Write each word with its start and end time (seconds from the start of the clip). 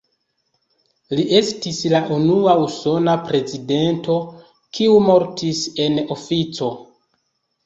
Li 1.17 1.25
estis 1.39 1.81
la 1.93 2.01
unua 2.15 2.55
usona 2.61 3.15
prezidento, 3.27 4.17
kiu 4.79 4.97
mortis 5.11 5.61
en 5.87 6.01
ofico. 6.19 6.73